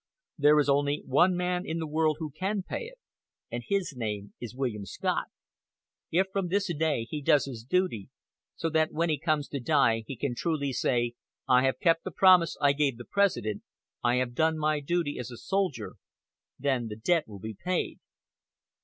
[0.39, 2.97] There is only one man in the world who can pay it,
[3.51, 5.27] and his name is William Scott.
[6.09, 8.09] If from this day he does his duty
[8.55, 11.13] so that when he comes to die he can truly say
[11.47, 13.61] 'I have kept the promise I gave the President.
[14.03, 15.97] I have done my duty as a soldier,'
[16.57, 17.99] then the debt will be paid."